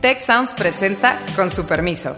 [0.00, 2.16] Tech Sounds presenta con su permiso.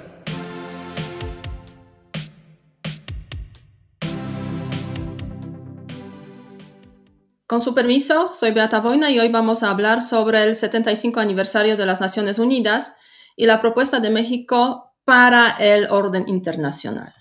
[7.46, 11.78] Con su permiso, soy Beata Boina y hoy vamos a hablar sobre el 75 aniversario
[11.78, 12.98] de las Naciones Unidas
[13.34, 17.14] y la propuesta de México para el orden internacional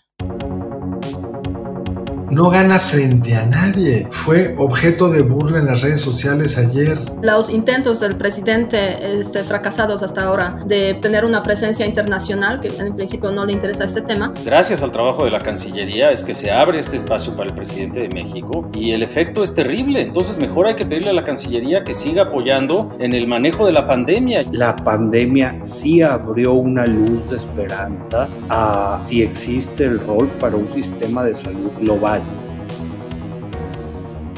[2.31, 4.07] no gana frente a nadie.
[4.11, 6.97] Fue objeto de burla en las redes sociales ayer.
[7.21, 12.95] Los intentos del presidente este, fracasados hasta ahora de tener una presencia internacional, que en
[12.95, 14.33] principio no le interesa este tema.
[14.45, 17.99] Gracias al trabajo de la Cancillería es que se abre este espacio para el presidente
[17.99, 20.01] de México y el efecto es terrible.
[20.01, 23.73] Entonces mejor hay que pedirle a la Cancillería que siga apoyando en el manejo de
[23.73, 24.43] la pandemia.
[24.51, 30.67] La pandemia sí abrió una luz de esperanza a si existe el rol para un
[30.67, 32.18] sistema de salud global.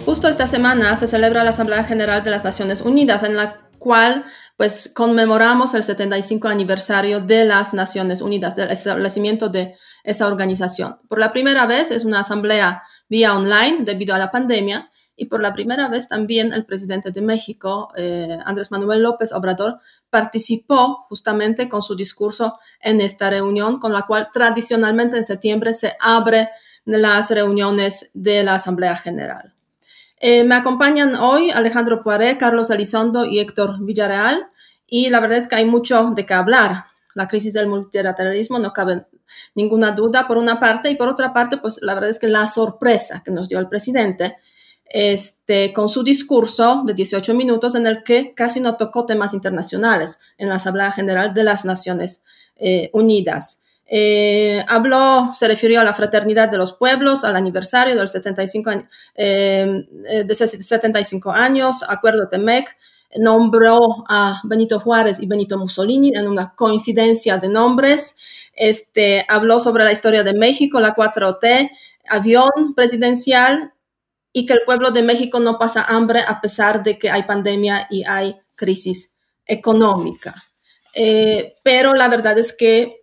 [0.06, 4.26] Justo esta semana se celebra la Asamblea General de las Naciones Unidas, en la cual
[4.58, 11.00] pues conmemoramos el 75 aniversario de las Naciones Unidas, del establecimiento de esa organización.
[11.08, 15.42] Por la primera vez es una asamblea vía online debido a la pandemia y por
[15.42, 21.70] la primera vez también el presidente de México, eh, Andrés Manuel López Obrador, participó justamente
[21.70, 26.50] con su discurso en esta reunión, con la cual tradicionalmente en septiembre se abre
[26.86, 29.54] las reuniones de la Asamblea General.
[30.24, 34.46] Eh, me acompañan hoy Alejandro Poiré, Carlos Elizondo y Héctor Villarreal.
[34.86, 36.86] Y la verdad es que hay mucho de qué hablar.
[37.16, 39.08] La crisis del multilateralismo no cabe
[39.56, 42.46] ninguna duda por una parte y por otra parte, pues la verdad es que la
[42.46, 44.38] sorpresa que nos dio el presidente
[44.86, 50.20] este, con su discurso de 18 minutos en el que casi no tocó temas internacionales
[50.38, 52.24] en la Asamblea General de las Naciones
[52.58, 53.61] eh, Unidas.
[53.94, 58.72] Eh, habló, se refirió a la fraternidad de los pueblos, al aniversario del 75,
[59.16, 62.78] eh, eh, de 75 años, acuerdo de MEC,
[63.18, 68.16] nombró a Benito Juárez y Benito Mussolini en una coincidencia de nombres.
[68.56, 71.70] Este, habló sobre la historia de México, la 4T,
[72.08, 73.74] avión presidencial
[74.32, 77.88] y que el pueblo de México no pasa hambre a pesar de que hay pandemia
[77.90, 80.34] y hay crisis económica.
[81.64, 83.01] pero la verdad es que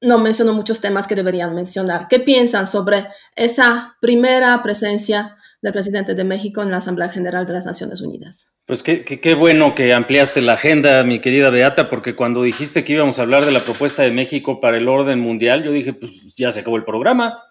[0.00, 2.06] no menciono muchos temas que deberían mencionar.
[2.08, 7.52] ¿Qué piensan sobre esa primera presencia del presidente de México en la Asamblea General de
[7.52, 8.52] las Naciones Unidas?
[8.64, 12.92] Pues qué, qué, bueno que ampliaste la agenda, mi querida Beata, porque cuando dijiste que
[12.92, 16.36] íbamos a hablar de la propuesta de México para el orden mundial, yo dije, pues
[16.36, 17.42] ya se acabó el programa.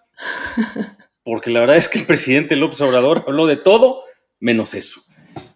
[1.24, 4.02] Porque la verdad es que el presidente López Obrador habló de todo
[4.40, 5.02] menos eso.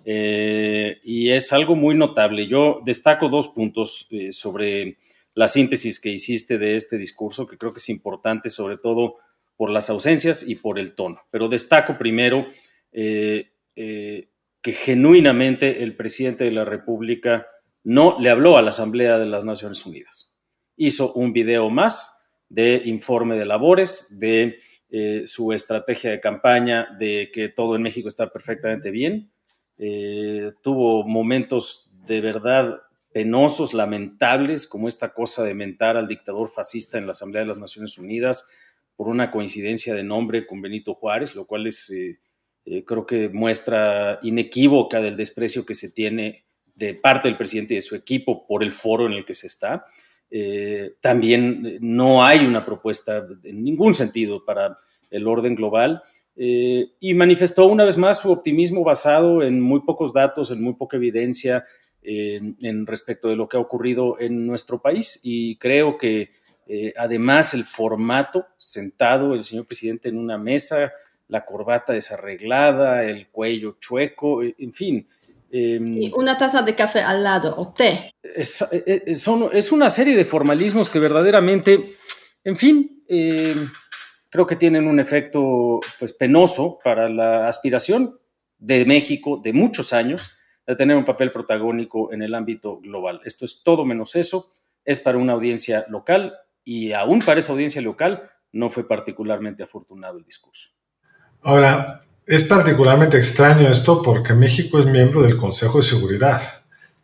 [0.04, 2.46] Eh, y es algo muy notable.
[2.46, 4.98] Yo destaco dos puntos eh, sobre
[5.34, 9.16] la síntesis que hiciste de este discurso, que creo que es importante, sobre todo
[9.56, 11.20] por las ausencias y por el tono.
[11.30, 12.46] Pero destaco primero
[12.92, 14.28] eh, eh,
[14.60, 17.46] que genuinamente el presidente de la República
[17.84, 20.36] no le habló a la Asamblea de las Naciones Unidas.
[20.76, 24.58] Hizo un video más de informe de labores, de
[24.90, 29.30] eh, su estrategia de campaña, de que todo en México está perfectamente bien.
[30.62, 32.82] tuvo momentos de verdad
[33.12, 37.58] penosos, lamentables, como esta cosa de mentar al dictador fascista en la Asamblea de las
[37.58, 38.48] Naciones Unidas
[38.96, 42.18] por una coincidencia de nombre con Benito Juárez, lo cual es, eh,
[42.64, 47.78] eh, creo que muestra inequívoca del desprecio que se tiene de parte del presidente y
[47.78, 49.84] de su equipo por el foro en el que se está.
[50.30, 54.78] Eh, también no hay una propuesta en ningún sentido para
[55.10, 56.02] el orden global.
[56.34, 60.96] y manifestó una vez más su optimismo basado en muy pocos datos, en muy poca
[60.96, 61.62] evidencia,
[62.02, 66.30] en, respecto de lo que ha ocurrido en nuestro país y creo que
[66.66, 70.92] eh, además el formato, sentado el señor presidente en una mesa,
[71.28, 75.06] la corbata desarreglada, el cuello chueco, e, en fin.
[75.50, 78.12] Em, y una taza de café al lado o té.
[78.22, 81.96] Es, e, e, es una serie de formalismos que verdaderamente,
[82.44, 83.70] en fin, em,
[84.28, 88.18] creo que tienen un efecto pues, penoso para la aspiración
[88.58, 90.30] de México de muchos años
[90.66, 93.20] de tener un papel protagónico en el ámbito global.
[93.24, 94.50] Esto es todo menos eso,
[94.84, 96.34] es para una audiencia local
[96.64, 100.70] y aún para esa audiencia local no fue particularmente afortunado el discurso.
[101.42, 106.40] Ahora, es particularmente extraño esto porque México es miembro del Consejo de Seguridad,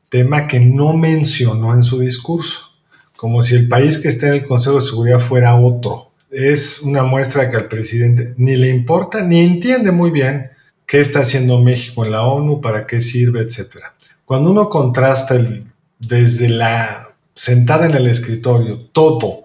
[0.09, 2.69] tema que no mencionó en su discurso,
[3.17, 6.13] como si el país que está en el Consejo de Seguridad fuera otro.
[6.31, 10.51] Es una muestra de que al presidente ni le importa ni entiende muy bien
[10.89, 13.95] qué está haciendo México en la ONU, para qué sirve, etcétera.
[14.25, 15.67] Cuando uno contrasta el,
[15.99, 19.45] desde la sentada en el escritorio todo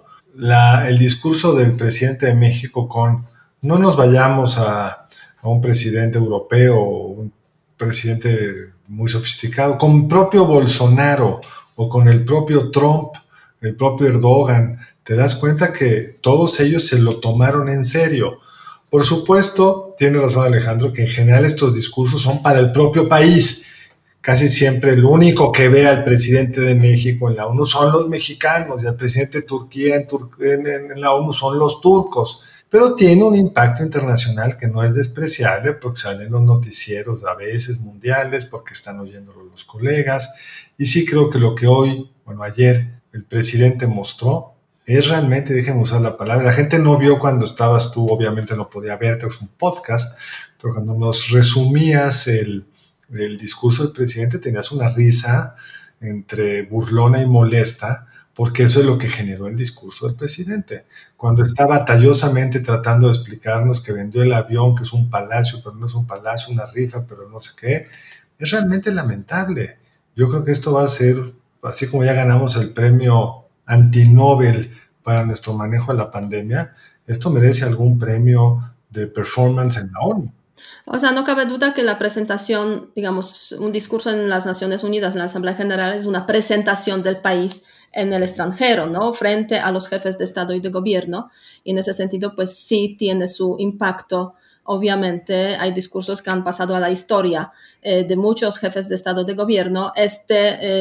[0.87, 3.27] el discurso del presidente de México con
[3.61, 4.87] no nos vayamos a,
[5.41, 7.31] a un presidente europeo, un
[7.77, 11.41] presidente muy sofisticado, con propio Bolsonaro
[11.75, 13.13] o con el propio Trump,
[13.61, 18.39] el propio Erdogan, te das cuenta que todos ellos se lo tomaron en serio.
[18.93, 23.65] Por supuesto, tiene razón Alejandro, que en general estos discursos son para el propio país.
[24.21, 28.07] Casi siempre el único que ve al presidente de México en la ONU son los
[28.07, 32.43] mexicanos y al presidente de Turquía en, la ONU son los turcos.
[32.69, 37.79] Pero tiene un impacto internacional que no es despreciable porque salen los noticieros a veces
[37.79, 40.35] mundiales, porque están oyendo los colegas.
[40.77, 44.52] Y sí creo que lo que hoy, bueno, ayer el presidente mostró
[44.85, 48.69] es realmente, déjenme usar la palabra, la gente no vio cuando estabas tú, obviamente no
[48.69, 50.19] podía verte, es un podcast,
[50.61, 52.65] pero cuando nos resumías el,
[53.11, 55.55] el discurso del presidente tenías una risa
[56.01, 60.85] entre burlona y molesta, porque eso es lo que generó el discurso del presidente.
[61.15, 65.75] Cuando está batallosamente tratando de explicarnos que vendió el avión, que es un palacio, pero
[65.75, 67.87] no es un palacio, una rifa, pero no sé qué,
[68.39, 69.77] es realmente lamentable.
[70.15, 71.17] Yo creo que esto va a ser,
[71.61, 74.71] así como ya ganamos el premio antinobel
[75.03, 76.73] para nuestro manejo de la pandemia,
[77.05, 80.33] esto merece algún premio de performance en la ONU.
[80.85, 85.13] O sea, no cabe duda que la presentación, digamos, un discurso en las Naciones Unidas,
[85.13, 89.13] en la Asamblea General, es una presentación del país en el extranjero, ¿no?
[89.13, 91.29] Frente a los jefes de Estado y de gobierno.
[91.63, 96.75] Y en ese sentido, pues sí tiene su impacto obviamente hay discursos que han pasado
[96.75, 97.51] a la historia
[97.81, 99.91] eh, de muchos jefes de Estado de gobierno.
[99.95, 100.35] Este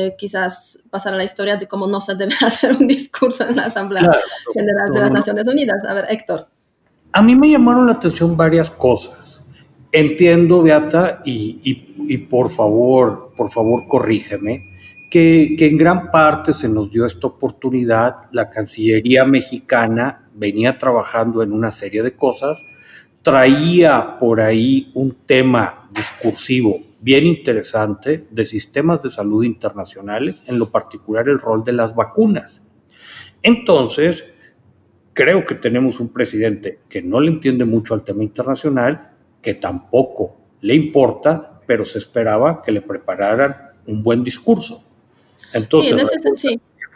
[0.06, 3.56] eh, quizás pasará a la historia de cómo no se debe hacer un discurso en
[3.56, 4.10] la Asamblea
[4.52, 5.84] General de las Naciones Unidas.
[5.84, 6.48] A ver, Héctor.
[7.12, 9.42] A mí me llamaron la atención varias cosas.
[9.90, 11.60] Entiendo, Beata, y,
[12.08, 14.70] y, por favor, por favor, corrígeme,
[15.10, 18.16] que, que en gran parte se nos dio esta oportunidad.
[18.32, 22.64] La Cancillería mexicana venía trabajando en una serie de cosas
[23.22, 30.70] traía por ahí un tema discursivo bien interesante de sistemas de salud internacionales, en lo
[30.70, 32.62] particular el rol de las vacunas.
[33.42, 34.24] Entonces,
[35.12, 39.10] creo que tenemos un presidente que no le entiende mucho al tema internacional,
[39.42, 44.84] que tampoco le importa, pero se esperaba que le prepararan un buen discurso.
[45.52, 45.92] Entonces,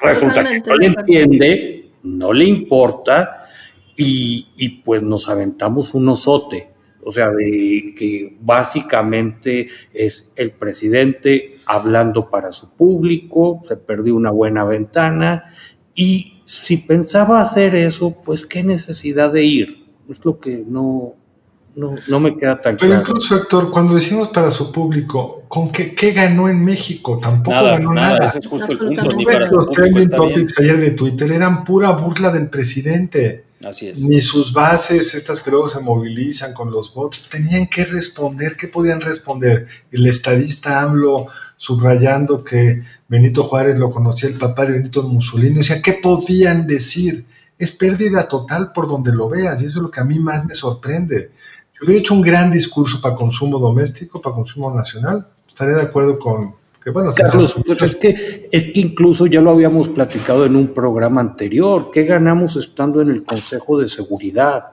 [0.01, 3.46] resulta que no le entiende, no le importa,
[3.97, 6.71] y, pues nos aventamos un osote,
[7.05, 14.31] o sea, de que básicamente es el presidente hablando para su público, se perdió una
[14.31, 15.45] buena ventana
[15.95, 21.15] y si pensaba hacer eso, pues qué necesidad de ir, es lo que no,
[21.75, 22.95] no, me queda tan claro.
[22.95, 27.19] Pero incluso, Héctor, cuando decimos para su público, ¿con qué, qué ganó en México?
[27.19, 28.25] Tampoco ganó nada.
[28.25, 29.11] Ese es justo el punto.
[29.53, 33.46] los trending topics ayer de Twitter eran pura burla del presidente.
[33.61, 38.57] Ni sus bases, estas que luego se movilizan con los votos, tenían que responder.
[38.57, 39.67] ¿Qué podían responder?
[39.91, 41.27] El estadista AMLO
[41.57, 45.61] subrayando que Benito Juárez lo conocía el papá de Benito Mussolini.
[45.61, 47.25] O sea, ¿qué podían decir?
[47.59, 50.45] Es pérdida total por donde lo veas y eso es lo que a mí más
[50.45, 51.31] me sorprende.
[51.73, 55.27] Yo hubiera hecho un gran discurso para consumo doméstico, para consumo nacional.
[55.49, 56.55] Estaría de acuerdo con
[56.87, 60.69] que, bueno, Carlos, pues es que, es que incluso ya lo habíamos platicado en un
[60.69, 61.91] programa anterior.
[61.93, 64.67] ¿Qué ganamos estando en el Consejo de Seguridad?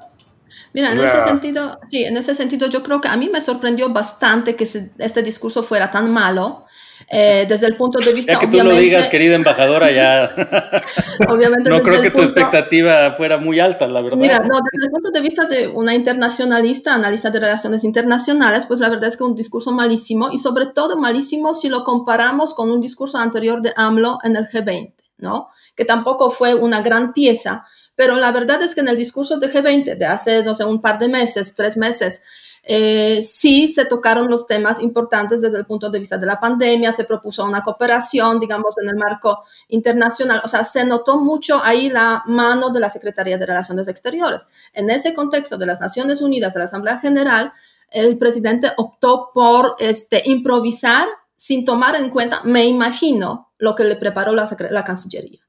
[0.76, 3.90] Mira, en ese sentido, sí, en ese sentido yo creo que a mí me sorprendió
[3.90, 4.70] bastante que
[5.00, 6.66] este discurso fuera tan malo,
[7.10, 8.34] eh, desde el punto de vista...
[8.34, 10.34] Ya que tú lo digas, querida embajadora, ya...
[11.30, 14.18] obviamente no creo que tu expectativa fuera muy alta, la verdad.
[14.18, 18.80] Mira, no, desde el punto de vista de una internacionalista, analista de relaciones internacionales, pues
[18.80, 22.72] la verdad es que un discurso malísimo y sobre todo malísimo si lo comparamos con
[22.72, 25.50] un discurso anterior de AMLO en el G20, ¿no?
[25.76, 27.66] Que tampoco fue una gran pieza,
[27.96, 30.82] pero la verdad es que en el discurso de G20 de hace, no sé, un
[30.82, 32.24] par de meses, tres meses,
[32.66, 36.94] eh, sí se tocaron los temas importantes desde el punto de vista de la pandemia,
[36.94, 41.90] se propuso una cooperación, digamos, en el marco internacional, o sea, se notó mucho ahí
[41.90, 44.48] la mano de la Secretaría de Relaciones Exteriores.
[44.74, 47.52] En ese contexto de las Naciones Unidas, de la Asamblea General,
[47.90, 53.98] el presidente optó por este, improvisar sin tomar en cuenta, me imagino, lo que le
[53.98, 55.43] preparó la, la Cancillería.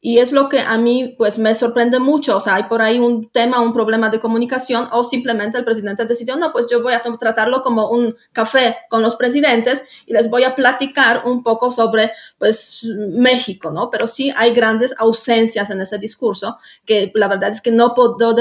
[0.00, 3.00] Y es lo que a mí pues me sorprende mucho, o sea, hay por ahí
[3.00, 6.94] un tema, un problema de comunicación o simplemente el presidente decidió, no, pues yo voy
[6.94, 11.72] a tratarlo como un café con los presidentes y les voy a platicar un poco
[11.72, 13.90] sobre pues México, ¿no?
[13.90, 17.94] Pero sí hay grandes ausencias en ese discurso que la verdad es que no,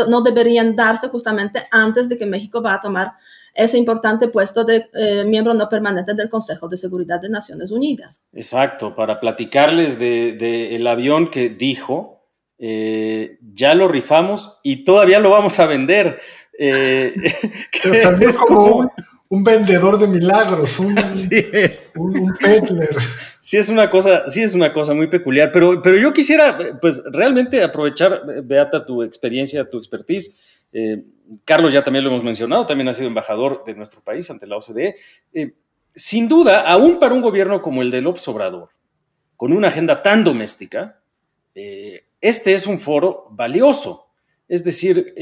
[0.07, 3.13] no deberían darse justamente antes de que México va a tomar
[3.57, 8.23] ese importante puesto de eh, miembro no permanente del Consejo de Seguridad de Naciones Unidas.
[8.31, 12.21] Exacto, para platicarles del de, el avión que dijo,
[12.59, 16.19] eh, ya lo rifamos y todavía lo vamos a vender.
[16.57, 17.15] Eh,
[17.83, 18.91] Pero también como
[19.29, 20.97] un vendedor de milagros, un,
[21.31, 21.91] es.
[21.95, 22.95] un, peddler.
[23.41, 27.03] Sí es una cosa, sí es una cosa muy peculiar, pero, pero yo quisiera, pues,
[27.11, 30.39] realmente aprovechar, Beata, tu experiencia, tu expertise.
[30.79, 31.03] Eh,
[31.43, 34.57] Carlos ya también lo hemos mencionado, también ha sido embajador de nuestro país ante la
[34.57, 34.93] OCDE.
[35.33, 35.53] Eh,
[35.95, 38.25] sin duda, aún para un gobierno como el de López
[39.35, 41.01] con una agenda tan doméstica,
[41.55, 44.05] eh, este es un foro valioso.
[44.47, 45.13] Es decir,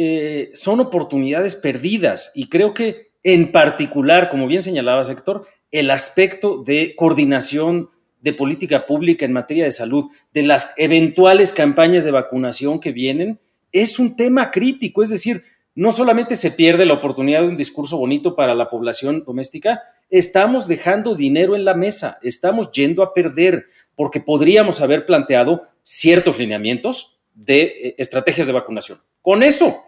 [0.53, 6.93] son oportunidades perdidas y creo que en particular, como bien señalaba Héctor, el aspecto de
[6.95, 7.89] coordinación
[8.21, 13.39] de política pública en materia de salud, de las eventuales campañas de vacunación que vienen,
[13.71, 15.03] es un tema crítico.
[15.03, 15.43] Es decir,
[15.75, 20.67] no solamente se pierde la oportunidad de un discurso bonito para la población doméstica, estamos
[20.67, 27.19] dejando dinero en la mesa, estamos yendo a perder, porque podríamos haber planteado ciertos lineamientos
[27.33, 28.99] de eh, estrategias de vacunación.
[29.21, 29.83] Con eso,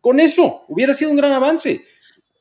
[0.00, 1.82] con eso, hubiera sido un gran avance.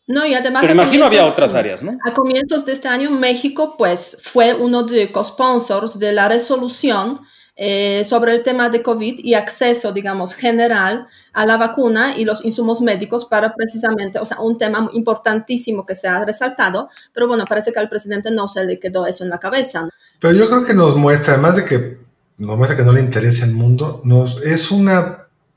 [0.08, 0.62] No, y además...
[0.62, 1.98] Pero imagino había otras áreas, ¿no?
[2.06, 7.22] A comienzos de este año, México, pues, fue uno de co-sponsors de la resolución
[7.56, 12.44] eh, sobre el tema de COVID y acceso, digamos, general a la vacuna y los
[12.46, 17.46] insumos médicos para precisamente, o sea, un tema importantísimo que se ha resaltado, pero bueno,
[17.48, 19.90] parece que al presidente no se le quedó eso en la cabeza.
[20.20, 21.98] Pero yo creo que nos muestra, además de que
[22.38, 24.90] nos muestra que no le interesa el mundo, nos, es un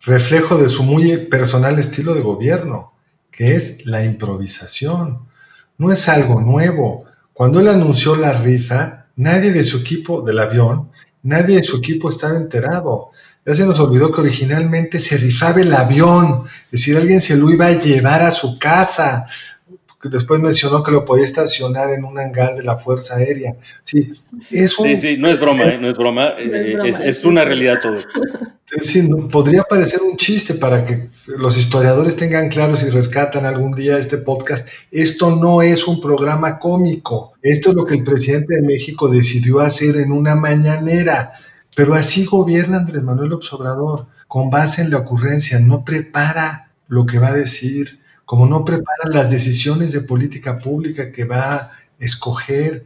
[0.01, 2.95] reflejo de su muy personal estilo de gobierno
[3.35, 5.27] que es la improvisación.
[5.77, 7.05] No es algo nuevo.
[7.33, 10.91] Cuando él anunció la rifa, nadie de su equipo del avión,
[11.25, 13.11] nadie de su equipo estaba enterado.
[13.45, 17.51] Ya se nos olvidó que originalmente se rifaba el avión, es decir, alguien se lo
[17.51, 19.27] iba a llevar a su casa.
[20.11, 23.57] Después mencionó que lo podía estacionar en un hangar de la Fuerza Aérea.
[23.83, 24.13] Sí,
[24.51, 25.79] es sí, sí, no es broma, ¿eh?
[25.79, 28.21] no es broma, eh, es, una realidad todo esto.
[28.81, 33.99] Sí, podría parecer un chiste para que los historiadores tengan claro si rescatan algún día
[33.99, 34.69] este podcast.
[34.91, 37.35] Esto no es un programa cómico.
[37.43, 41.33] Esto es lo que el presidente de México decidió hacer en una mañanera.
[41.77, 45.59] Pero así gobierna Andrés Manuel Obrador, con base en la ocurrencia.
[45.59, 51.13] No prepara lo que va a decir, como no prepara las decisiones de política pública
[51.13, 52.85] que va a escoger.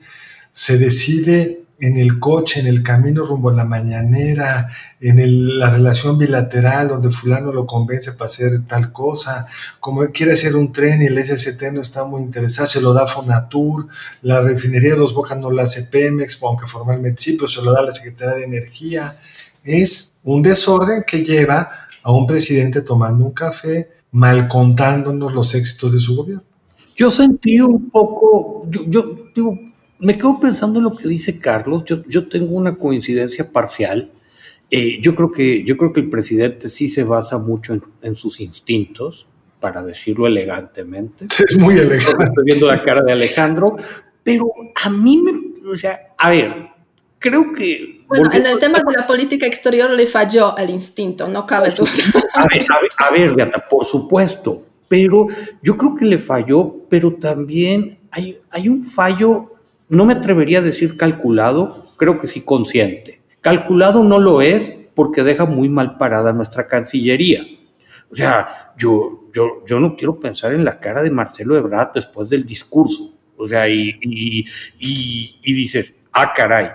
[0.51, 4.69] Se decide en el coche, en el camino rumbo a la mañanera,
[5.01, 9.47] en la relación bilateral donde fulano lo convence para hacer tal cosa,
[9.79, 13.07] como quiere hacer un tren y el SST no está muy interesado, se lo da
[13.07, 13.87] Fonatur,
[14.23, 17.73] la refinería de Dos Bocas no la hace Pemex, aunque formalmente sí, pero se lo
[17.73, 19.17] da la Secretaría de Energía.
[19.63, 21.71] Es un desorden que lleva
[22.03, 26.45] a un presidente tomando un café, mal contándonos los éxitos de su gobierno.
[26.97, 29.59] Yo sentí un poco, yo, yo digo,
[30.01, 31.85] me quedo pensando en lo que dice Carlos.
[31.85, 34.11] Yo, yo tengo una coincidencia parcial.
[34.71, 38.41] Eh, yo, creo que, yo creo que el presidente sí se basa mucho en, sus
[38.41, 39.27] instintos,
[39.61, 41.27] para decirlo elegantemente.
[41.49, 42.25] Es muy elegante.
[42.25, 43.77] Estoy viendo la cara de Alejandro,
[44.23, 44.51] pero
[44.83, 45.33] a mí me.
[45.71, 46.53] O sea, a ver,
[47.19, 48.05] creo que.
[48.09, 51.91] Bueno, en el tema de la política exterior le falló el instinto, no cabe duda.
[52.35, 55.27] A ver, a ver, a ver, por supuesto, pero
[55.63, 59.59] yo creo que le falló, pero también hay, hay un fallo
[59.89, 63.21] no me atrevería a decir calculado, creo que sí consciente.
[63.41, 67.47] Calculado no lo es porque deja muy mal parada nuestra Cancillería.
[68.11, 72.29] O sea, yo, yo, yo no quiero pensar en la cara de Marcelo Ebrard después
[72.29, 73.15] del discurso.
[73.37, 74.45] O sea, y, y,
[75.43, 76.71] y dices, ah, caray.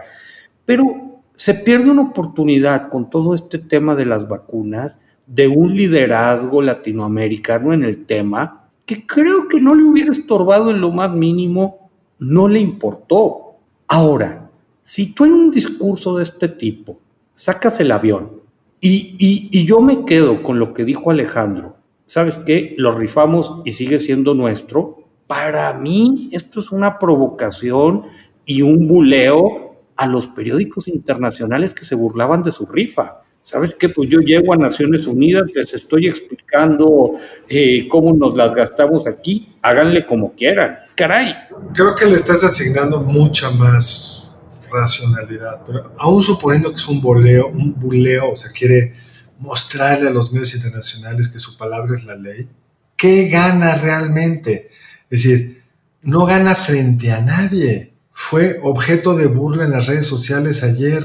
[0.65, 6.61] Pero se pierde una oportunidad con todo este tema de las vacunas, de un liderazgo
[6.61, 11.83] latinoamericano en el tema, que creo que no le hubiera estorbado en lo más mínimo
[12.19, 13.55] no le importó.
[13.87, 14.49] Ahora,
[14.83, 16.99] si tú en un discurso de este tipo
[17.35, 18.41] sacas el avión
[18.79, 22.75] y, y, yo me quedo con lo que dijo Alejandro, ¿sabes qué?
[22.77, 24.99] Lo rifamos y sigue siendo nuestro.
[25.27, 28.03] Para mí esto es una provocación
[28.45, 33.21] y un buleo a los periódicos internacionales que se burlaban de su rifa.
[33.43, 33.89] ¿Sabes qué?
[33.89, 37.13] Pues yo llego a Naciones Unidas, les estoy explicando
[37.49, 40.79] eh, cómo nos las gastamos aquí, háganle como quieran.
[40.95, 41.35] Caray.
[41.73, 44.37] Creo que le estás asignando mucha más
[44.71, 48.93] racionalidad, pero aún suponiendo que es un boleo, un buleo, o sea, quiere
[49.39, 52.49] mostrarle a los medios internacionales que su palabra es la ley,
[52.95, 54.69] ¿qué gana realmente?
[55.09, 55.63] Es decir,
[56.03, 57.92] no gana frente a nadie.
[58.29, 61.03] Fue objeto de burla en las redes sociales ayer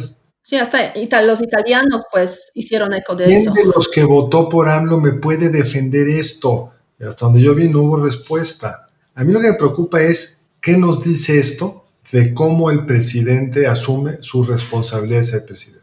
[0.49, 3.53] Sí, hasta los italianos pues hicieron eco de ¿Quién eso.
[3.53, 6.71] de los que votó por AMLO me puede defender esto?
[6.99, 8.89] Y hasta donde yo vi no hubo respuesta.
[9.15, 13.67] A mí lo que me preocupa es qué nos dice esto de cómo el presidente
[13.67, 15.78] asume su responsabilidad de ser presidente.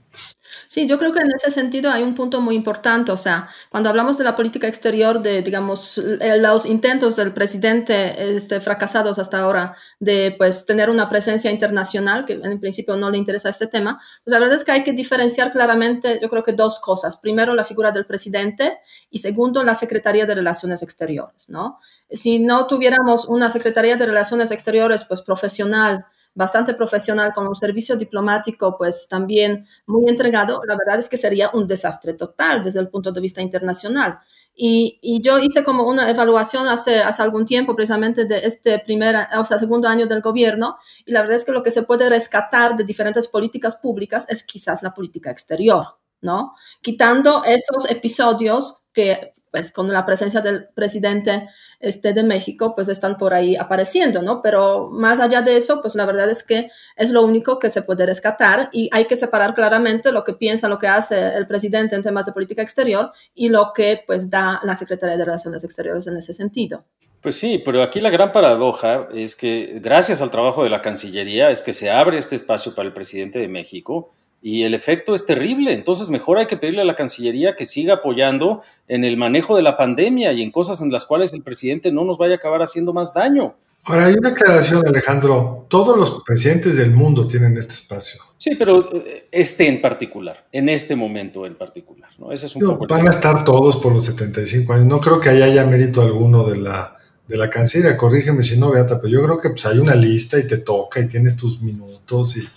[0.75, 3.09] Sí, yo creo que en ese sentido hay un punto muy importante.
[3.13, 8.35] O sea, cuando hablamos de la política exterior, de, digamos, eh, los intentos del presidente
[8.35, 13.17] este, fracasados hasta ahora de, pues, tener una presencia internacional, que en principio no le
[13.17, 16.51] interesa este tema, pues la verdad es que hay que diferenciar claramente, yo creo que
[16.51, 17.15] dos cosas.
[17.15, 18.79] Primero, la figura del presidente
[19.09, 21.79] y segundo, la Secretaría de Relaciones Exteriores, ¿no?
[22.11, 26.05] Si no tuviéramos una Secretaría de Relaciones Exteriores, pues, profesional,
[26.35, 31.49] bastante profesional, con un servicio diplomático pues también muy entregado, la verdad es que sería
[31.53, 34.19] un desastre total desde el punto de vista internacional.
[34.57, 39.17] Y, y, yo hice como una evaluación hace, hace algún tiempo precisamente de este primer,
[39.37, 42.07] o sea, segundo año del gobierno, y la verdad es que lo que se puede
[42.09, 46.53] rescatar de diferentes políticas públicas es quizás la política exterior, ¿no?
[46.81, 51.47] Quitando esos episodios que pues con la presencia del presidente
[51.79, 54.41] este, de México, pues están por ahí apareciendo, ¿no?
[54.41, 57.81] Pero más allá de eso, pues la verdad es que es lo único que se
[57.81, 61.95] puede rescatar y hay que separar claramente lo que piensa, lo que hace el presidente
[61.95, 66.05] en temas de política exterior y lo que pues da la Secretaría de Relaciones Exteriores
[66.07, 66.83] en ese sentido.
[67.21, 71.49] Pues sí, pero aquí la gran paradoja es que gracias al trabajo de la Cancillería
[71.49, 74.11] es que se abre este espacio para el presidente de México
[74.47, 75.73] y el efecto es terrible.
[75.73, 79.63] Entonces, mejor hay que pedirle a la Cancillería que siga apoyando en el manejo de
[79.63, 82.61] la pandemia y en cosas en las cuales el presidente no nos vaya a acabar
[82.61, 83.55] haciendo más daño.
[83.85, 85.65] Ahora, hay una aclaración, Alejandro.
[85.67, 88.21] Todos los presidentes del mundo tienen este espacio.
[88.37, 92.11] Sí, pero eh, este en particular, en este momento en particular.
[92.19, 92.31] ¿no?
[92.31, 94.85] Ese es un poco van a estar todos por los 75 años.
[94.85, 96.95] No creo que haya mérito alguno de la,
[97.27, 97.97] de la Cancillería.
[97.97, 100.99] Corrígeme si no, Beata, pero yo creo que pues, hay una lista y te toca
[100.99, 102.47] y tienes tus minutos y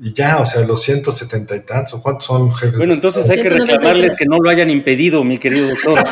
[0.00, 2.76] y ya, o sea, los 170 y tantos, ¿cuántos son jefes?
[2.76, 5.98] Bueno, entonces hay que reclamarles que no lo hayan impedido, mi querido doctor.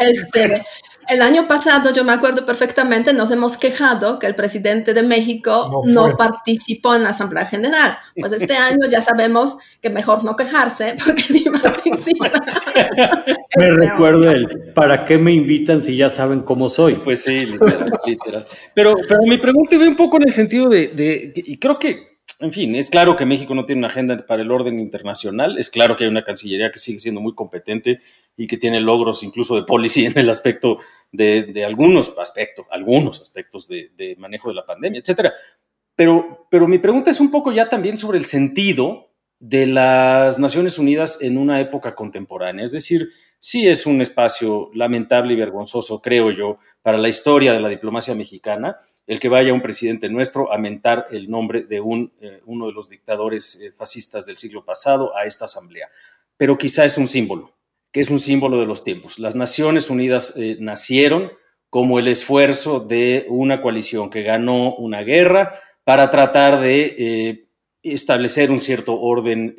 [0.00, 0.64] Este,
[1.08, 5.82] el año pasado, yo me acuerdo perfectamente, nos hemos quejado que el presidente de México
[5.84, 7.98] no, participó en la Asamblea General.
[8.18, 12.30] Pues este año ya sabemos que mejor no quejarse porque sí participa.
[13.56, 16.94] me recuerdo el, ¿para qué me invitan si ya saben cómo soy?
[16.96, 18.46] Pues sí, literal, literal.
[18.74, 22.13] Pero, pero mi pregunta iba un poco en el sentido de, de, y creo que
[22.40, 25.70] en fin, es claro que México no tiene una agenda para el orden internacional, es
[25.70, 28.00] claro que hay una Cancillería que sigue siendo muy competente
[28.36, 30.78] y que tiene logros incluso de policy en el aspecto
[31.12, 35.32] de, algunos aspectos, algunos aspectos de, manejo de la pandemia, etcétera.
[35.96, 40.78] Pero, pero mi pregunta es un poco ya también sobre el sentido de las Naciones
[40.78, 43.08] Unidas en una época contemporánea, es decir,
[43.38, 48.14] sí es un espacio lamentable y vergonzoso, creo yo, para la historia de la diplomacia
[48.14, 52.66] mexicana, el que vaya un presidente nuestro a mentar el nombre de un, eh, uno
[52.66, 55.88] de los dictadores eh, fascistas del siglo pasado a esta asamblea.
[56.36, 57.50] Pero quizá es un símbolo,
[57.90, 59.18] que es un símbolo de los tiempos.
[59.18, 61.32] Las Naciones Unidas eh, nacieron
[61.70, 67.48] como el esfuerzo de una coalición que ganó una guerra para tratar de
[67.82, 69.56] establecer un cierto orden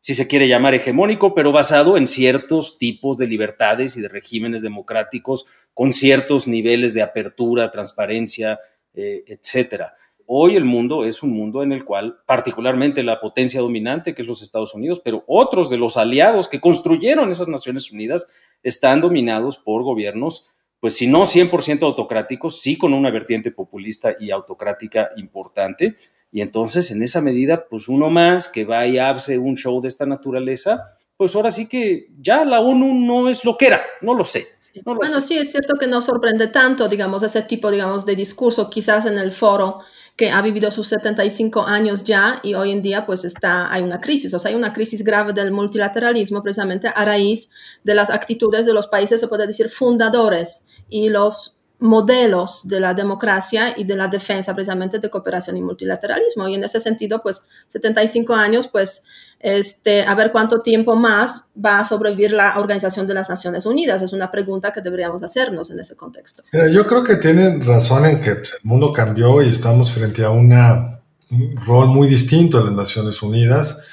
[0.00, 4.62] si se quiere llamar hegemónico, pero basado en ciertos tipos de libertades y de regímenes
[4.62, 8.58] democráticos con ciertos niveles de apertura, transparencia,
[8.94, 9.94] eh, etcétera.
[10.26, 14.28] Hoy el mundo es un mundo en el cual, particularmente la potencia dominante, que es
[14.28, 18.30] los Estados Unidos, pero otros de los aliados que construyeron esas Naciones Unidas,
[18.62, 20.48] están dominados por gobiernos,
[20.80, 25.96] pues si no 100% autocráticos, sí con una vertiente populista y autocrática importante,
[26.30, 29.88] y entonces, en esa medida, pues uno más que va y hace un show de
[29.88, 34.14] esta naturaleza, pues ahora sí que ya la ONU no es lo que era, no
[34.14, 34.46] lo sé.
[34.84, 39.06] bueno, sí, es cierto que no sorprende tanto, digamos, ese tipo, digamos, de discurso, quizás
[39.06, 39.80] en el foro
[40.16, 44.00] que ha vivido sus 75 años ya y hoy en día pues está, hay una
[44.00, 47.50] crisis, o sea, hay una crisis grave del multilateralismo precisamente a raíz
[47.84, 52.92] de las actitudes de los países, se puede decir, fundadores y los modelos de la
[52.92, 56.48] democracia y de la defensa precisamente de cooperación y multilateralismo.
[56.48, 59.04] Y en ese sentido, pues 75 años, pues
[59.38, 64.02] este, a ver cuánto tiempo más va a sobrevivir la Organización de las Naciones Unidas.
[64.02, 66.42] Es una pregunta que deberíamos hacernos en ese contexto.
[66.52, 70.30] yo creo que tienen razón en que pues, el mundo cambió y estamos frente a
[70.30, 73.84] una, un rol muy distinto de las Naciones Unidas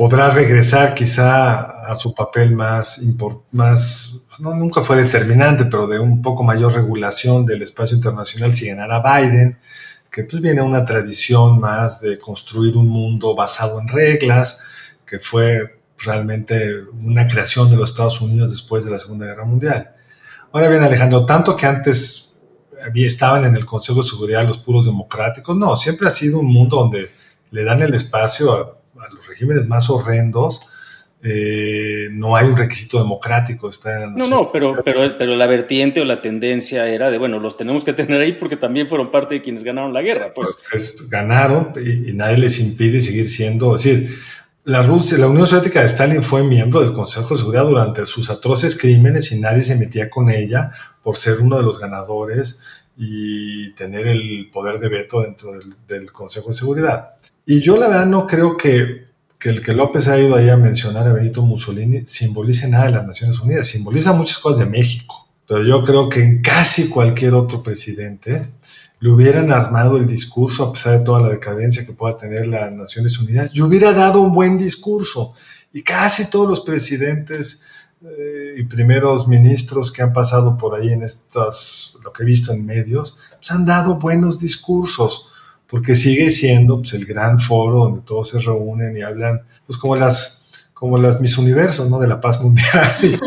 [0.00, 3.02] podrá regresar quizá a su papel más,
[3.52, 8.66] más no, nunca fue determinante, pero de un poco mayor regulación del espacio internacional si
[8.66, 9.58] ganara Biden,
[10.10, 14.60] que pues viene una tradición más de construir un mundo basado en reglas,
[15.04, 19.90] que fue realmente una creación de los Estados Unidos después de la Segunda Guerra Mundial.
[20.50, 22.38] Ahora bien, Alejandro, tanto que antes
[22.94, 26.78] estaban en el Consejo de Seguridad los puros democráticos, no, siempre ha sido un mundo
[26.78, 27.10] donde
[27.50, 30.66] le dan el espacio a a los regímenes más horrendos,
[31.22, 36.04] eh, no hay un requisito democrático la No, no, pero, pero, pero la vertiente o
[36.06, 39.42] la tendencia era de, bueno, los tenemos que tener ahí porque también fueron parte de
[39.42, 40.32] quienes ganaron la guerra.
[40.32, 44.18] Pues, pues ganaron y, nadie les impide seguir siendo, es decir,
[44.64, 48.30] la, Rusia, la Unión Soviética de Stalin fue miembro del Consejo de Seguridad durante sus
[48.30, 50.70] atroces crímenes y nadie se metía con ella
[51.02, 52.60] por ser uno de los ganadores
[52.96, 55.52] y tener el poder de veto dentro
[55.86, 57.14] del, Consejo de Seguridad.
[57.50, 60.56] Y yo la verdad no creo que, que, el que López ha ido ahí a
[60.56, 65.26] mencionar a Benito Mussolini simbolice nada de las Naciones Unidas, simboliza muchas cosas de México,
[65.48, 68.52] pero yo creo que en casi cualquier otro presidente
[69.00, 72.70] le hubieran armado el discurso a pesar de toda la decadencia que pueda tener las
[72.70, 75.34] Naciones Unidas, y hubiera dado un buen discurso.
[75.72, 77.62] Y casi todos los presidentes
[78.04, 82.52] eh, y primeros ministros que han pasado por ahí en estas, lo que he visto
[82.52, 85.29] en medios, pues han dado buenos discursos,
[85.70, 89.94] porque sigue siendo pues, el gran foro donde todos se reúnen y hablan, pues como
[89.94, 91.98] las, como las mis universos, ¿no?
[92.00, 92.90] De la paz mundial.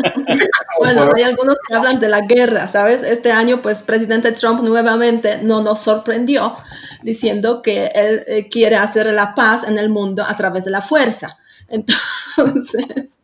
[0.76, 3.04] Bueno, hay algunos que hablan de la guerra, ¿sabes?
[3.04, 6.56] Este año, pues, presidente Trump nuevamente no nos sorprendió
[7.02, 10.82] diciendo que él eh, quiere hacer la paz en el mundo a través de la
[10.82, 11.38] fuerza.
[11.68, 13.18] Entonces,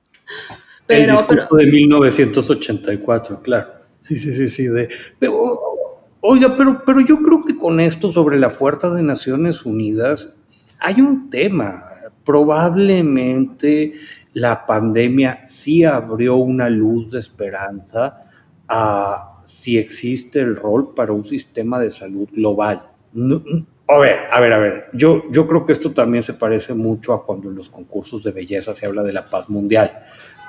[0.87, 1.12] pero...
[1.12, 3.72] El discurso de 1984, claro.
[4.00, 4.66] Sí, sí, sí, sí.
[4.66, 4.88] De,
[6.20, 10.35] oiga, pero, pero yo creo que con esto sobre la fuerza de Naciones Unidas
[10.78, 11.85] hay un tema.
[12.24, 13.94] Probablemente
[14.35, 18.24] la pandemia sí abrió una luz de esperanza
[18.68, 22.83] a si existe el rol para un sistema de salud global.
[23.88, 27.12] a ver, a ver, a ver, yo, yo creo que esto también se parece mucho
[27.12, 29.92] a cuando en los concursos de belleza se habla de la paz mundial,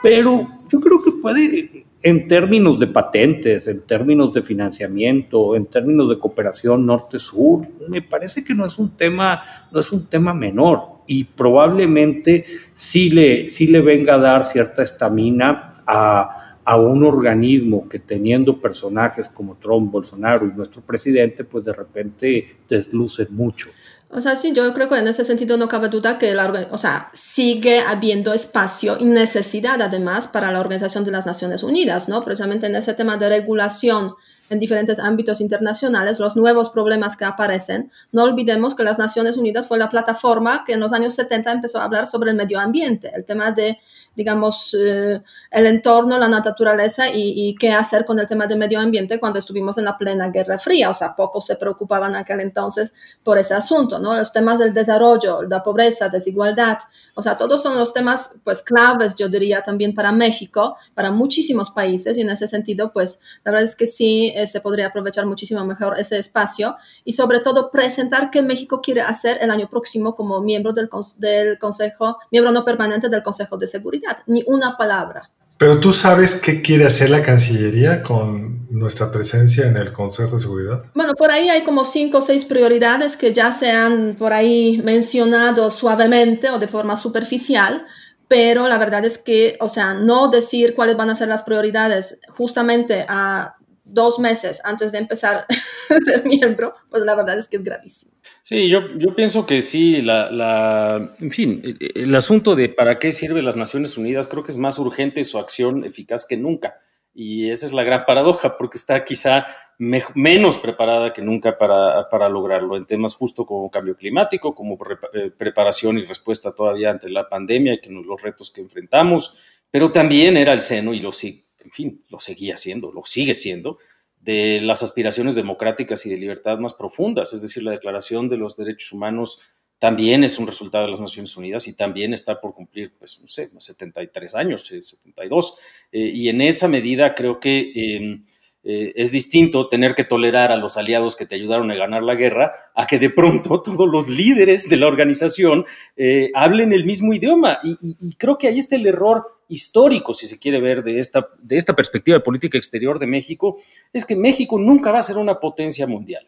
[0.04, 6.10] pero yo creo que puede, en términos de patentes, en términos de financiamiento, en términos
[6.10, 11.02] de cooperación norte-sur, me parece que no es un tema, no es un tema menor.
[11.06, 17.88] Y probablemente sí le, sí le venga a dar cierta estamina a, a un organismo
[17.90, 23.70] que teniendo personajes como Trump, Bolsonaro y nuestro presidente, pues de repente desluce mucho.
[24.14, 26.78] O sea, sí, yo creo que en ese sentido no cabe duda que la, o
[26.78, 32.22] sea, sigue habiendo espacio y necesidad además para la Organización de las Naciones Unidas, ¿no?
[32.26, 34.16] Precisamente en ese tema de regulación
[34.50, 37.90] en diferentes ámbitos internacionales, los nuevos problemas que aparecen.
[38.12, 41.80] No olvidemos que las Naciones Unidas fue la plataforma que en los años 70 empezó
[41.80, 43.80] a hablar sobre el medio ambiente, el tema de
[44.16, 45.22] digamos, eh,
[45.52, 49.78] el entorno, la naturaleza y, qué hacer con el tema del medio ambiente cuando estuvimos
[49.78, 50.90] en la plena Guerra Fría.
[50.90, 52.94] O sea, pocos se preocupaban aquel entonces
[53.24, 54.16] por ese asunto, ¿no?
[54.16, 56.78] Los temas del desarrollo, la pobreza, desigualdad,
[57.16, 61.72] o sea, todos son los temas, pues, claves, yo diría, también para México, para muchísimos
[61.72, 65.26] países y en ese sentido, pues, la verdad es que sí eh, se podría aprovechar
[65.26, 70.16] muchísimo mejor ese espacio y sobre todo presentar qué México quiere hacer el año próximo
[70.16, 75.30] como miembro del, del Consejo, miembro no permanente del Consejo de Seguridad ni una palabra.
[75.58, 80.40] Pero tú sabes qué quiere hacer la Cancillería con nuestra presencia en el Consejo de
[80.40, 80.84] Seguridad.
[80.96, 84.82] Bueno, por ahí hay como cinco o seis prioridades que ya se han por ahí
[84.84, 87.86] mencionado suavemente o de forma superficial,
[88.28, 92.22] pero la verdad es que, o sea, no decir cuáles van a ser las prioridades
[92.30, 93.56] justamente a
[93.92, 95.46] dos meses antes de empezar
[96.06, 98.14] ser miembro, pues la verdad es que es gravísimo.
[98.44, 103.12] Sí, yo, yo pienso que sí, la, la, en fin, el, asunto de para qué
[103.12, 106.80] sirve las Naciones Unidas creo que es más urgente su acción eficaz que nunca.
[107.14, 109.46] Y esa es la gran paradoja, porque está quizá
[109.78, 114.78] menos preparada que nunca para, para, lograrlo en temas justo como cambio climático, como
[115.14, 119.40] eh, preparación y respuesta todavía ante la pandemia y que los retos que enfrentamos,
[119.72, 123.34] pero también era el seno y lo sigue, en fin, lo seguía siendo, lo sigue
[123.34, 123.78] siendo,
[124.20, 128.58] de las aspiraciones democráticas y de libertad más profundas, es decir, la Declaración de los
[128.58, 129.40] Derechos Humanos
[129.80, 133.28] también es un resultado de las Naciones Unidas y también está por cumplir, pues, no
[133.28, 135.58] sé, 73 años, 72.
[135.92, 138.26] Eh, y en esa medida creo que em,
[138.64, 142.14] eh, es distinto tener que tolerar a los aliados que te ayudaron a ganar la
[142.14, 147.14] guerra a que de pronto todos los líderes de la organización eh, hablen el mismo
[147.14, 147.60] idioma.
[147.64, 151.58] Y, creo que ahí está el error histórico, si se quiere ver de esta, de
[151.58, 153.58] esta perspectiva de política exterior de México,
[153.94, 156.28] es que México nunca va a ser una potencia mundial.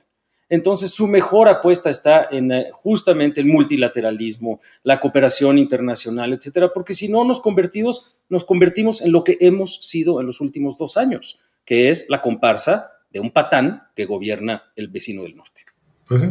[0.50, 6.94] Entonces, su mejor apuesta está en eh, justamente el multilateralismo, la cooperación internacional, etcétera, porque
[6.94, 10.98] si no nos convertimos, nos convertimos en lo que hemos sido en los últimos dos
[10.98, 15.62] años que es la comparsa de un patán que gobierna el vecino del norte.
[16.08, 16.28] Pues.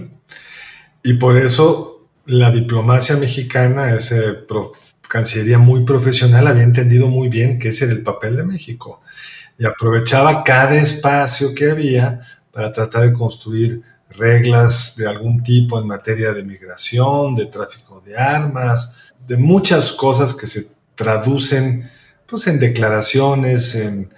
[1.02, 4.16] Y por eso la diplomacia mexicana, esa
[5.12, 9.02] cancillería muy profesional, había entendido muy bien que ese era el papel de México
[9.58, 12.20] y aprovechaba cada espacio que había
[12.50, 18.16] para tratar de construir reglas de algún tipo en materia de migración, de tráfico de
[18.16, 21.90] armas, de muchas cosas que se traducen
[22.26, 24.08] pues, en declaraciones, en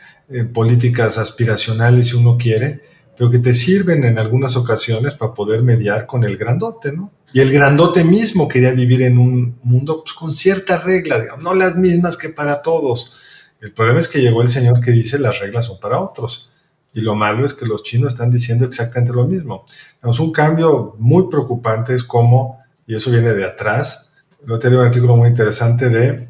[0.52, 2.82] políticas aspiracionales si uno quiere,
[3.16, 7.10] pero que te sirven en algunas ocasiones para poder mediar con el grandote, ¿no?
[7.34, 11.52] Y el grandote mismo quería vivir en un mundo pues, con ciertas reglas, digamos, no
[11.52, 13.18] las mismas que para todos.
[13.60, 16.52] El problema es que llegó el señor que dice las reglas son para otros.
[16.92, 19.64] Y lo malo es que los chinos están diciendo exactamente lo mismo.
[20.00, 24.12] Tenemos un cambio muy preocupante es como, y eso viene de atrás,
[24.46, 26.28] lo tenía un artículo muy interesante de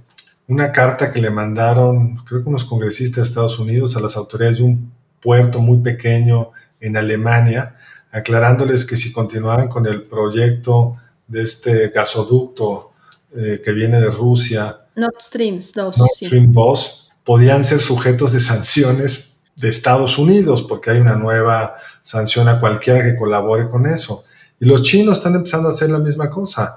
[0.48, 4.56] una carta que le mandaron, creo que unos congresistas de Estados Unidos, a las autoridades
[4.56, 4.90] de un
[5.20, 7.74] puerto muy pequeño en Alemania,
[8.14, 10.96] aclarándoles que si continuaban con el proyecto
[11.27, 12.92] de este gasoducto
[13.37, 18.38] eh, que viene de Rusia, Nord Stream 2, Nord Stream 2 podían ser sujetos de
[18.38, 24.24] sanciones de Estados Unidos, porque hay una nueva sanción a cualquiera que colabore con eso.
[24.61, 26.77] Y los chinos están empezando a hacer la misma cosa,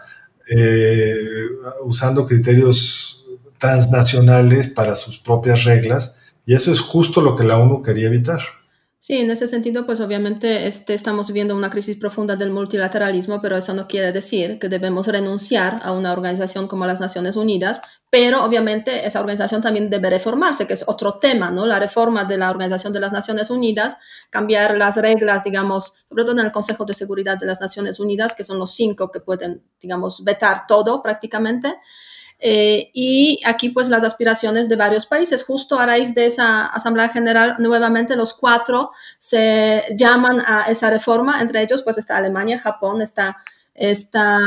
[0.50, 1.16] eh,
[1.84, 3.28] usando criterios
[3.60, 8.42] transnacionales para sus propias reglas, y eso es justo lo que la ONU quería evitar.
[9.08, 13.56] Sí, en ese sentido, pues obviamente este, estamos viviendo una crisis profunda del multilateralismo, pero
[13.56, 18.44] eso no quiere decir que debemos renunciar a una organización como las Naciones Unidas, pero
[18.44, 21.66] obviamente esa organización también debe reformarse, que es otro tema, ¿no?
[21.66, 23.96] La reforma de la Organización de las Naciones Unidas,
[24.30, 28.36] cambiar las reglas, digamos, sobre todo en el Consejo de Seguridad de las Naciones Unidas,
[28.36, 31.78] que son los cinco que pueden, digamos, vetar todo prácticamente.
[32.40, 35.44] Eh, y aquí pues las aspiraciones de varios países.
[35.44, 41.42] Justo a raíz de esa Asamblea General, nuevamente los cuatro se llaman a esa reforma,
[41.42, 43.38] entre ellos pues está Alemania, Japón, está,
[43.74, 44.38] está,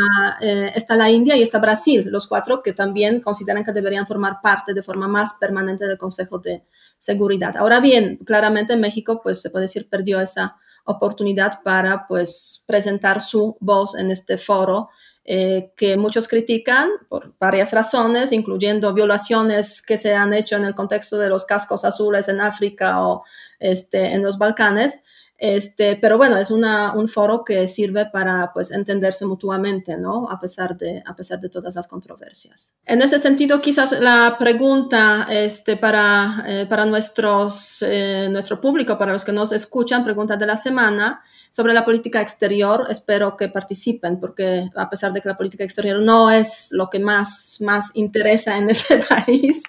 [0.41, 4.41] eh, está la India y está Brasil, los cuatro que también consideran que deberían formar
[4.41, 6.63] parte de forma más permanente del Consejo de
[6.99, 7.57] Seguridad.
[7.57, 13.57] Ahora bien, claramente México pues se puede decir perdió esa oportunidad para pues presentar su
[13.61, 14.91] voz en este foro
[15.25, 20.75] eh, que muchos critican por varias razones, incluyendo violaciones que se han hecho en el
[20.75, 23.23] contexto de los cascos azules en África o
[23.59, 25.03] este, en los Balcanes.
[25.41, 30.29] Este, pero bueno, es una, un foro que sirve para pues, entenderse mutuamente, ¿no?
[30.31, 32.75] A pesar, de, a pesar de todas las controversias.
[32.85, 39.15] En ese sentido, quizás la pregunta este, para, eh, para nuestros, eh, nuestro público, para
[39.15, 44.21] los que nos escuchan, pregunta de la semana, sobre la política exterior, espero que participen,
[44.21, 48.57] porque a pesar de que la política exterior no es lo que más, más interesa
[48.57, 49.63] en ese país,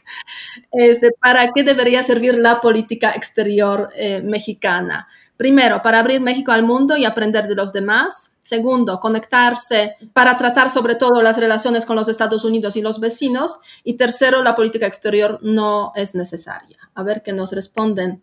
[0.71, 5.07] este, ¿para qué debería servir la política exterior eh, mexicana?
[5.41, 8.37] Primero, para abrir México al mundo y aprender de los demás.
[8.43, 13.57] Segundo, conectarse para tratar sobre todo las relaciones con los Estados Unidos y los vecinos.
[13.83, 16.77] Y tercero, la política exterior no es necesaria.
[16.93, 18.21] A ver qué nos responden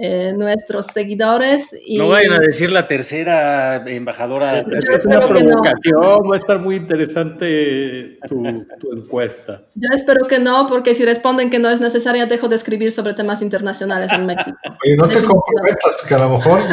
[0.00, 1.74] eh, nuestros seguidores.
[1.84, 1.98] Y...
[1.98, 4.60] No vayan a decir la tercera embajadora.
[4.60, 8.46] es una provocación, va a estar muy interesante tu,
[8.92, 9.62] encuesta.
[9.74, 13.14] Yo espero que no, porque si responden que no es necesaria, dejo de escribir sobre
[13.14, 14.56] temas internacionales en México.
[14.84, 16.60] Oye, no te comprometas, porque a lo mejor...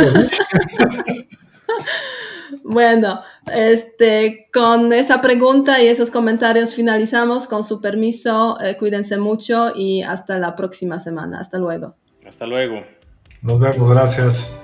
[2.64, 7.48] Bueno, este, con esa pregunta y esos comentarios finalizamos.
[7.48, 11.40] Con su permiso, eh, cuídense mucho y hasta la próxima semana.
[11.40, 11.96] Hasta luego.
[12.26, 12.84] Hasta luego.
[13.46, 14.60] Nos vemos, gracias.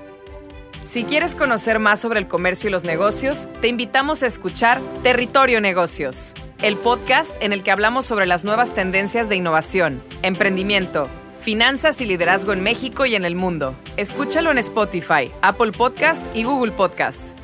[0.84, 5.60] Si quieres conocer más sobre el comercio y los negocios, te invitamos a escuchar Territorio
[5.60, 11.06] Negocios, el podcast en el que hablamos sobre las nuevas tendencias de innovación, emprendimiento,
[11.38, 13.76] finanzas y liderazgo en México y en el mundo.
[13.96, 17.38] Escúchalo en Spotify, Apple Podcast y Google Podcast.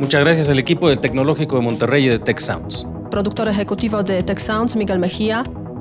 [0.00, 2.86] Muchas gracias al equipo del Tecnológico de Monterrey y de Tech Sounds.
[3.10, 5.44] Productor ejecutivo de Tech Sounds, Miguel Mejía